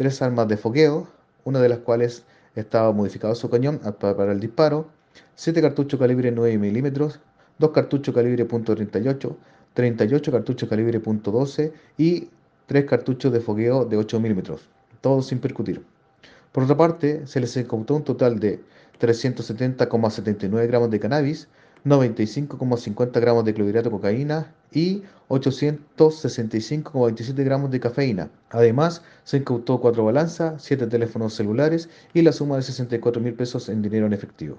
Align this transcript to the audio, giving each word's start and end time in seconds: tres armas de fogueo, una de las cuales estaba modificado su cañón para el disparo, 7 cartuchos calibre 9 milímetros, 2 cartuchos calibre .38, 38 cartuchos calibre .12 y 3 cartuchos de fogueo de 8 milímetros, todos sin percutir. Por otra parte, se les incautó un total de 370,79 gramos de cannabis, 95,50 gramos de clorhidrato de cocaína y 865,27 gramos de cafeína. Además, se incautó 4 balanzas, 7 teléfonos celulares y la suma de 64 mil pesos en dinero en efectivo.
tres 0.00 0.22
armas 0.22 0.48
de 0.48 0.56
fogueo, 0.56 1.06
una 1.44 1.60
de 1.60 1.68
las 1.68 1.80
cuales 1.80 2.24
estaba 2.54 2.90
modificado 2.90 3.34
su 3.34 3.50
cañón 3.50 3.82
para 4.00 4.32
el 4.32 4.40
disparo, 4.40 4.88
7 5.34 5.60
cartuchos 5.60 6.00
calibre 6.00 6.32
9 6.32 6.56
milímetros, 6.56 7.20
2 7.58 7.70
cartuchos 7.70 8.14
calibre 8.14 8.48
.38, 8.48 9.36
38 9.74 10.32
cartuchos 10.32 10.70
calibre 10.70 11.02
.12 11.02 11.72
y 11.98 12.30
3 12.64 12.84
cartuchos 12.86 13.30
de 13.30 13.40
fogueo 13.40 13.84
de 13.84 13.98
8 13.98 14.18
milímetros, 14.20 14.70
todos 15.02 15.26
sin 15.26 15.38
percutir. 15.38 15.84
Por 16.50 16.62
otra 16.62 16.78
parte, 16.78 17.26
se 17.26 17.38
les 17.38 17.54
incautó 17.58 17.96
un 17.96 18.02
total 18.04 18.40
de 18.40 18.58
370,79 19.02 20.66
gramos 20.66 20.90
de 20.90 20.98
cannabis, 20.98 21.46
95,50 21.84 23.20
gramos 23.20 23.44
de 23.44 23.54
clorhidrato 23.54 23.90
de 23.90 23.96
cocaína 23.96 24.52
y 24.72 25.02
865,27 25.28 27.44
gramos 27.44 27.70
de 27.70 27.80
cafeína. 27.80 28.30
Además, 28.50 29.02
se 29.24 29.38
incautó 29.38 29.80
4 29.80 30.04
balanzas, 30.04 30.62
7 30.62 30.86
teléfonos 30.86 31.34
celulares 31.34 31.88
y 32.14 32.22
la 32.22 32.32
suma 32.32 32.56
de 32.56 32.62
64 32.62 33.20
mil 33.22 33.34
pesos 33.34 33.68
en 33.68 33.82
dinero 33.82 34.06
en 34.06 34.12
efectivo. 34.12 34.58